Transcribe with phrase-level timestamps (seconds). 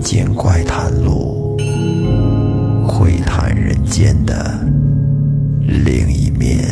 [0.00, 1.58] 民间怪谈录，
[2.88, 4.58] 窥探人间的
[5.58, 6.64] 另一面。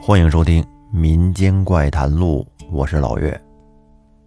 [0.00, 0.62] 欢迎收听
[0.92, 3.38] 《民间怪谈录》，我是老岳。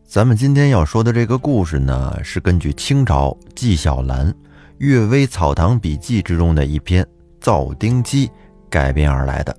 [0.04, 4.30] 咱们今天要说的这个故事呢，是根据清朝纪晓岚
[4.80, 7.02] 《阅微草堂笔记》之中的一篇
[7.40, 8.28] 《造丁机》
[8.70, 9.56] 改编而来的。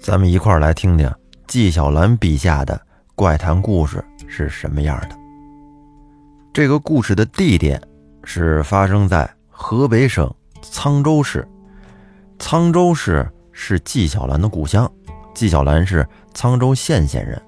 [0.00, 1.12] 咱们一块儿来听听
[1.46, 2.80] 纪晓岚笔下的
[3.14, 5.10] 怪谈故事是什么样的。
[6.52, 7.80] 这个故事的地点
[8.24, 11.46] 是发生在河北省沧州市，
[12.38, 14.90] 沧州市是纪晓岚的故乡。
[15.32, 17.40] 纪晓岚是沧州县县人，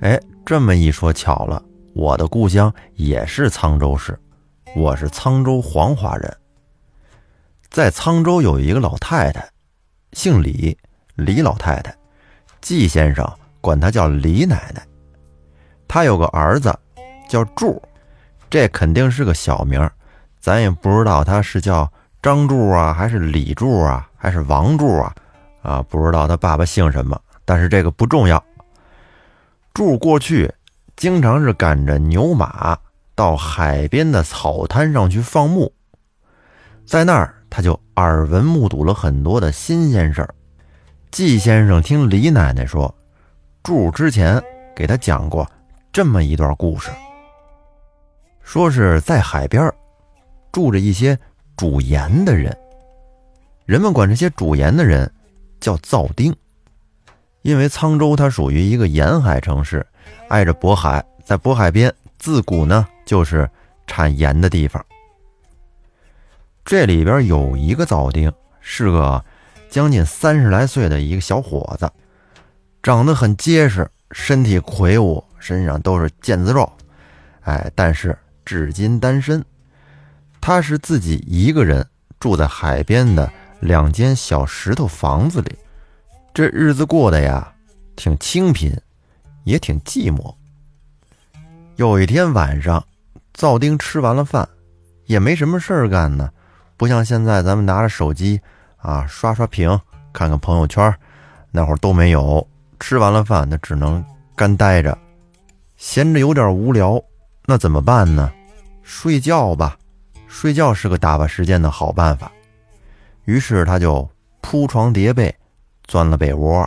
[0.00, 1.60] 哎，这么一说巧了，
[1.94, 4.16] 我的故乡也是沧州市，
[4.76, 6.36] 我是沧州黄骅人。
[7.70, 9.48] 在沧州有一个老太太，
[10.12, 10.76] 姓李，
[11.16, 11.94] 李老太太，
[12.60, 14.82] 纪先生管她叫李奶奶。
[15.86, 16.76] 她有个儿子
[17.28, 17.80] 叫柱，
[18.50, 19.88] 这肯定是个小名，
[20.40, 21.90] 咱也不知道他是叫
[22.22, 25.14] 张柱啊，还是李柱啊，还是王柱啊。
[25.62, 28.42] 啊，不知道他爸爸姓什么，但是这个不重要。
[29.74, 30.50] 柱过去
[30.96, 32.78] 经常是赶着牛马
[33.14, 35.72] 到海边的草滩上去放牧，
[36.86, 40.32] 在那儿他就耳闻目睹了很多的新鲜事儿。
[41.10, 42.94] 季先生听李奶奶说，
[43.64, 44.40] 柱之前
[44.76, 45.44] 给他讲过
[45.92, 46.88] 这么一段故事，
[48.44, 49.68] 说是在海边
[50.52, 51.18] 住着一些
[51.56, 52.56] 煮盐的人，
[53.66, 55.12] 人们管这些煮盐的人。
[55.58, 56.32] 叫灶丁，
[57.42, 59.84] 因为沧州它属于一个沿海城市，
[60.28, 63.50] 挨着渤海，在渤海边自古呢就是
[63.84, 64.80] 产盐的地方。
[66.68, 68.30] 这里边有一个灶丁，
[68.60, 69.24] 是个
[69.70, 71.90] 将近三十来岁的一个小伙子，
[72.82, 76.70] 长得很结实，身体魁梧，身上都是腱子肉，
[77.40, 79.42] 哎，但是至今单身。
[80.42, 81.86] 他是自己一个人
[82.20, 83.32] 住在海边的。
[83.60, 85.56] 两间小石头房子里，
[86.34, 87.50] 这日子过得呀，
[87.96, 88.78] 挺清贫，
[89.44, 90.34] 也挺寂寞。
[91.76, 92.84] 有一天晚上，
[93.32, 94.46] 灶丁吃完了饭，
[95.06, 96.30] 也没什么事儿干呢，
[96.78, 98.40] 不像现在咱们拿着手机
[98.76, 99.68] 啊刷刷屏、
[100.12, 100.94] 看看朋友圈，
[101.50, 102.46] 那会儿都没有。
[102.78, 104.02] 吃完了饭，那只能
[104.36, 104.96] 干待着，
[105.76, 107.02] 闲着有点无聊，
[107.44, 108.32] 那怎么办呢？
[108.84, 109.76] 睡觉吧，
[110.28, 112.30] 睡觉是个打发时间的好办法。
[113.24, 114.08] 于是他就
[114.40, 115.34] 铺床叠被，
[115.88, 116.66] 钻了被窝。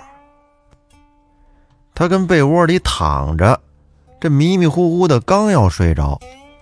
[1.96, 3.58] 他跟被窝里躺着，
[4.20, 6.20] 这迷迷糊糊的，刚要睡着，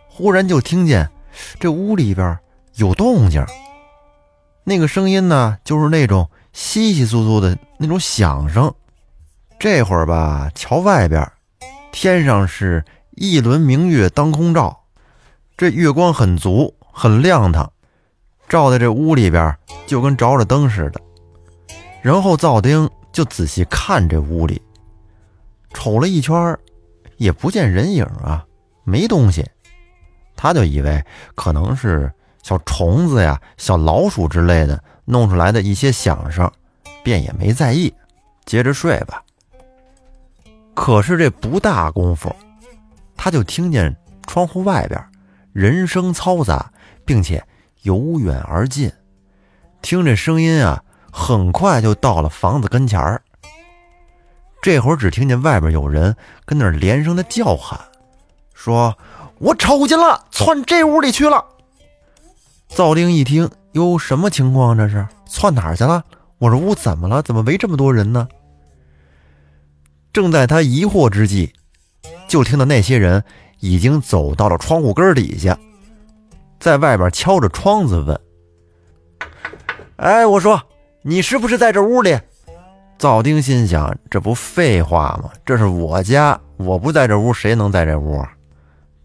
[0.08, 1.10] 忽然就听见
[1.60, 2.38] 这屋里边
[2.80, 3.46] 有动静。
[4.64, 8.74] 那个声音呢，就是那种稀稀疏疏的那种响声。
[9.60, 11.30] 这会儿吧，瞧外边，
[11.92, 14.86] 天上是一轮明月当空照，
[15.58, 17.72] 这月光很足，很亮堂。
[18.48, 21.02] 照在这屋里边，就跟着了灯似的。
[22.02, 24.62] 然后灶丁就仔细看这屋里，
[25.74, 26.58] 瞅了一圈，
[27.18, 28.46] 也不见人影啊，
[28.84, 29.46] 没东西。
[30.36, 31.04] 他就以为
[31.36, 32.12] 可能是
[32.44, 36.50] 小虫子呀、小老鼠之类的弄出来的一些响声，
[37.04, 37.94] 便也没在意，
[38.46, 39.24] 接着睡吧。
[40.74, 42.36] 可是这不大功夫，
[43.16, 43.96] 他就听见
[44.28, 45.04] 窗户外边
[45.54, 46.72] 人声嘈杂，
[47.06, 47.44] 并且。
[47.84, 48.92] 由远而近，
[49.82, 50.84] 听这声音啊，
[51.14, 53.22] 很快就到了房子跟前儿。
[54.62, 56.14] 这会儿只听见外边有人
[56.44, 57.80] 跟那儿连声的叫喊，
[58.54, 58.94] 说
[59.40, 61.46] ：“我瞅见了，窜这屋里去了。”
[62.80, 64.78] 灶丁一听，哟，什么情况？
[64.78, 66.02] 这是窜哪儿去了？
[66.38, 67.22] 我这屋怎么了？
[67.22, 68.26] 怎么围这么多人呢？
[70.14, 71.52] 正在他疑惑之际，
[72.30, 73.22] 就听到那些人
[73.60, 75.60] 已经走到了窗户根底下。
[76.58, 78.18] 在外边敲着窗子问
[79.98, 80.64] ：“哎，我说
[81.02, 82.18] 你是不是在这屋里？”
[82.98, 85.30] 灶丁心想：“这不废话吗？
[85.46, 88.24] 这是我家，我不在这屋，谁能在这屋？”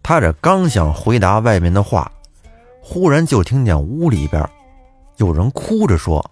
[0.01, 2.09] 他这刚想回答外面的话，
[2.87, 4.47] 忽然就听见屋里边
[5.17, 6.23] 有人哭着说：“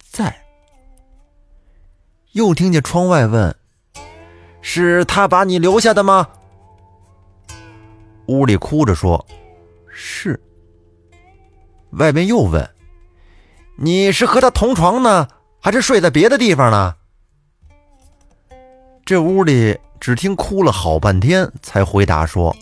[0.00, 0.34] 在。”
[2.32, 3.54] 又听见窗外问
[4.62, 6.26] ：“是他把你留下的吗？”
[8.28, 9.22] 屋里哭着说。
[9.90, 10.40] 是。
[11.90, 12.66] 外边又问
[13.76, 15.28] ：“你是和他同床呢，
[15.60, 16.96] 还是睡在别的地方呢？”
[19.04, 22.56] 这屋里只听哭了好半天，才回答说：“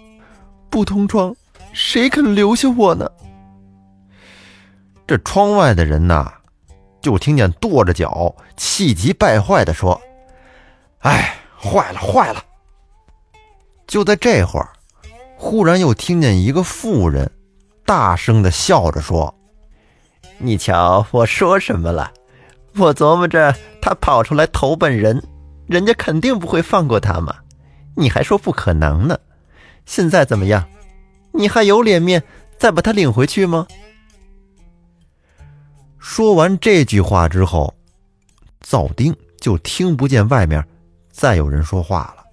[0.68, 1.32] 不同床，
[1.72, 3.08] 谁肯留下我呢？”
[5.06, 6.32] 这窗外的人呐，
[7.00, 10.00] 就听见跺着脚、气急败坏地说
[11.00, 12.44] ：“哎，坏了，坏了！”
[13.88, 14.68] 就在这会儿，
[15.36, 17.28] 忽然又听见一个妇人
[17.84, 19.34] 大声地笑着说
[20.38, 22.12] ：“你瞧我说什么了？
[22.76, 23.52] 我琢磨着
[23.82, 25.20] 他跑出来投奔人，
[25.66, 27.34] 人家肯定不会放过他嘛。
[27.96, 29.18] 你还说不可能呢？
[29.86, 30.64] 现在怎么样？
[31.32, 32.22] 你还有脸面
[32.58, 33.66] 再把他领回去吗？”
[35.98, 37.74] 说完这句话之后，
[38.60, 40.66] 灶丁就听不见外面
[41.10, 42.24] 再有人说话了，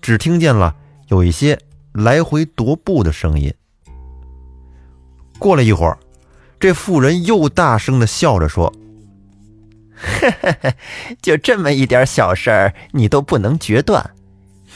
[0.00, 0.76] 只听见了
[1.08, 1.58] 有一些
[1.92, 3.52] 来回踱步的声音。
[5.38, 5.98] 过了一会儿，
[6.60, 8.72] 这妇人又大声的笑着说
[11.22, 14.10] ：“就这么一点小事儿，你都不能决断，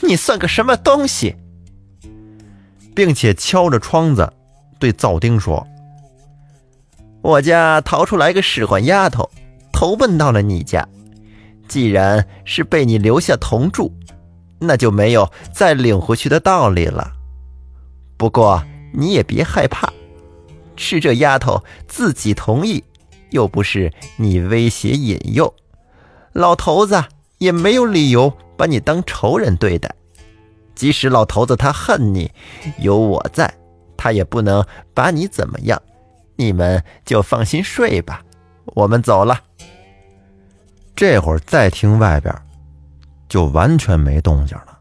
[0.01, 1.35] 你算个什么东西？”
[2.95, 4.31] 并且敲着窗子
[4.79, 5.65] 对灶丁说。
[7.21, 9.29] 我家逃出来个使唤丫头，
[9.71, 10.87] 投奔到了你家。
[11.67, 13.91] 既然是被你留下同住，
[14.59, 17.13] 那就没有再领回去的道理了。
[18.17, 18.63] 不过
[18.93, 19.91] 你也别害怕，
[20.75, 22.83] 是这丫头自己同意，
[23.31, 25.51] 又不是你威胁引诱。
[26.33, 27.01] 老头子
[27.37, 29.93] 也没有理由把你当仇人对待。
[30.75, 32.31] 即使老头子他恨你，
[32.79, 33.53] 有我在，
[33.95, 35.81] 他也不能把你怎么样。
[36.35, 38.23] 你们就放心睡吧，
[38.65, 39.39] 我们走了。
[40.95, 42.33] 这会儿再听外边，
[43.29, 44.79] 就完全没动静了。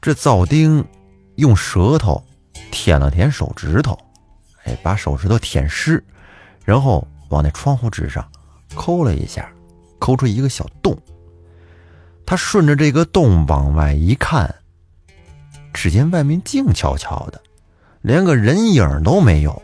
[0.00, 0.84] 这灶丁
[1.36, 2.24] 用舌头
[2.70, 3.98] 舔了舔手指头，
[4.64, 6.02] 哎，把手指头舔湿，
[6.64, 8.26] 然后往那窗户纸上
[8.74, 9.50] 抠了一下，
[9.98, 10.96] 抠出一个小洞。
[12.24, 14.54] 他顺着这个洞往外一看，
[15.72, 17.40] 只见外面静悄悄的，
[18.02, 19.62] 连个人影都没有。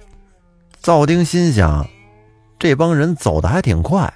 [0.80, 1.88] 赵丁心想
[2.58, 4.12] ：“这帮人走的还挺快，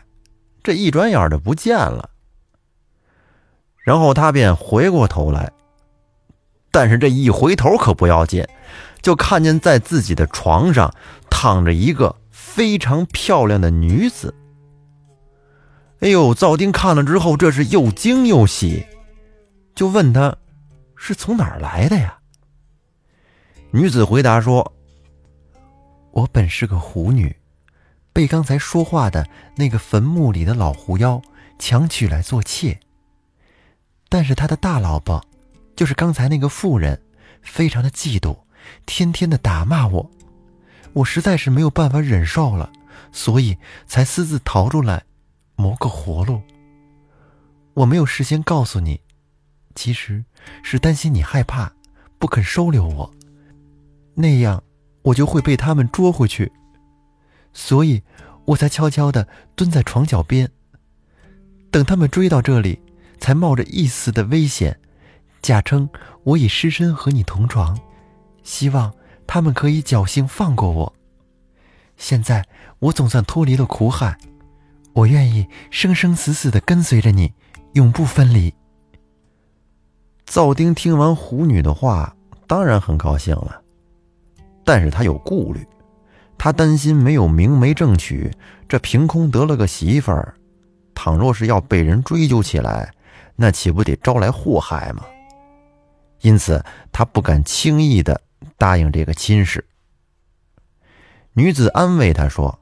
[0.63, 2.11] 这一转眼就不见了。”
[3.83, 5.51] 然后他便回过头来，
[6.71, 8.47] 但是这一回头可不要紧，
[9.01, 10.93] 就看见在自己的床上
[11.31, 14.35] 躺着一个非常漂亮的女子。
[16.01, 16.33] 哎呦！
[16.33, 18.87] 赵丁看了之后，这是又惊又喜，
[19.75, 20.37] 就问他
[20.99, 22.19] ：“是从哪儿来的呀？”
[23.73, 24.75] 女子回答说。
[26.11, 27.37] 我本是个狐女，
[28.13, 31.23] 被刚才说话的那个坟墓里的老狐妖
[31.61, 32.81] 强娶来做妾。
[34.09, 35.25] 但是他的大老婆，
[35.77, 37.01] 就是刚才那个妇人，
[37.41, 38.37] 非常的嫉妒，
[38.85, 40.11] 天天的打骂我，
[40.93, 42.73] 我实在是没有办法忍受了，
[43.13, 43.57] 所以
[43.87, 45.05] 才私自逃出来，
[45.55, 46.43] 谋个活路。
[47.75, 49.01] 我没有事先告诉你，
[49.79, 50.25] 其实
[50.65, 51.71] 是担心你害怕，
[52.19, 53.15] 不肯收留我，
[54.17, 54.61] 那样。
[55.03, 56.51] 我就会被他们捉回去，
[57.53, 58.03] 所以
[58.45, 60.51] 我才悄悄地蹲在床脚边，
[61.71, 62.81] 等他们追到这里，
[63.21, 64.79] 才冒着一丝的危险，
[65.41, 65.89] 假称
[66.25, 67.79] 我已失身和你同床，
[68.43, 68.93] 希望
[69.29, 70.93] 他们可以侥幸放过我。
[71.97, 72.45] 现在
[72.81, 74.19] 我总算脱离了苦海，
[74.93, 77.33] 我愿意生生死死地跟随着你，
[77.75, 78.53] 永不分离。
[80.29, 82.15] 灶丁听完狐女的话，
[82.47, 83.63] 当然很高兴了。
[84.63, 85.67] 但是他有顾虑，
[86.37, 88.31] 他担心没有明媒正娶，
[88.69, 90.35] 这凭空得了个媳妇儿，
[90.95, 92.93] 倘若是要被人追究起来，
[93.37, 95.03] 那岂不得招来祸害吗？
[96.21, 96.63] 因此，
[96.93, 98.21] 他不敢轻易的
[98.59, 99.65] 答应这个亲事。
[101.33, 102.59] 女子安慰他说：“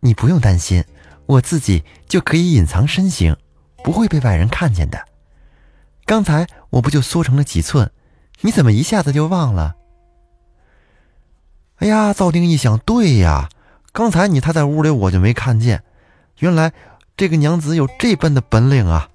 [0.00, 0.82] 你不用担心，
[1.26, 3.36] 我自己就可以隐藏身形，
[3.84, 5.00] 不会被外人看见的。
[6.06, 7.90] 刚才我不就缩成了几寸，
[8.40, 9.76] 你怎么一下子就忘了？”
[11.78, 13.48] 哎呀，赵丁一想，对呀，
[13.92, 15.82] 刚才你他在屋里，我就没看见。
[16.38, 16.72] 原来
[17.16, 19.08] 这个娘子有这般的本领啊！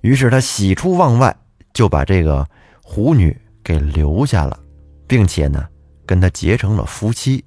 [0.00, 1.36] 于是他喜出望外，
[1.72, 2.48] 就把这个
[2.82, 4.58] 狐女给留下了，
[5.06, 5.66] 并且呢，
[6.04, 7.44] 跟她结成了夫妻。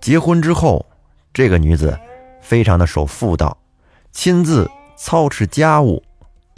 [0.00, 0.86] 结婚之后，
[1.32, 1.98] 这个女子
[2.40, 3.56] 非常的守妇道，
[4.12, 6.02] 亲自操持家务，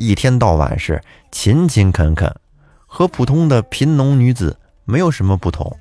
[0.00, 0.98] 一天到晚是
[1.30, 2.34] 勤勤恳恳，
[2.86, 5.78] 和普通的贫农女子没有什么不同。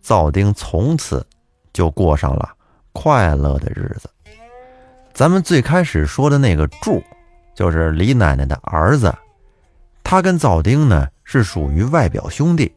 [0.00, 1.26] 灶丁从此
[1.74, 2.56] 就过上了
[2.92, 4.08] 快乐的日子。
[5.12, 7.04] 咱们最开始说的那个柱，
[7.54, 9.14] 就是李奶奶的儿子，
[10.02, 12.72] 他跟灶丁呢是属于外表兄弟，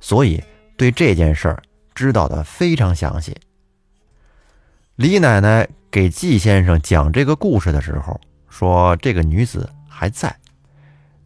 [0.00, 0.42] 所以
[0.76, 1.62] 对这件事儿
[1.94, 3.32] 知道的非常详细。
[4.96, 8.20] 李奶奶给季先生讲这个故事的时候，
[8.58, 10.34] 说这个女子还在，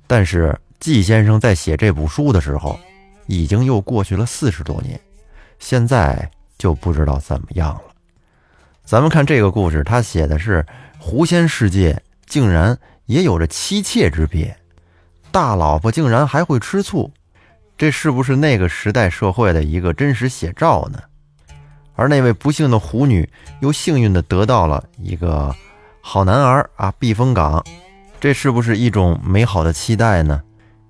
[0.06, 2.78] 但是季先生在写这部书的时候，
[3.26, 5.00] 已经又过去了四十多年。
[5.58, 7.84] 现在就不知道怎么样了。
[8.84, 10.66] 咱们看这个故事，他写的是
[10.98, 14.54] 狐仙世界竟然也有着妻妾之别，
[15.30, 17.10] 大老婆竟然还会吃醋，
[17.78, 21.00] 这是不是那个时代社会的一个真实写照呢？
[21.94, 23.26] 而那位不幸的狐女
[23.60, 25.56] 又幸运的得到了一个
[26.04, 27.64] 好男儿啊，避风港，
[28.20, 30.42] 这是不是一种美好的期待呢？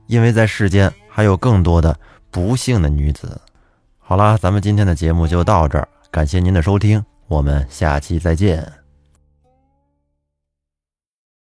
[0.07, 1.97] 因为在世间还有更多的
[2.31, 3.41] 不幸的女子。
[3.99, 8.82] 好啦，咱们今天的节目就到这儿，感谢您的收听，我们下期再见。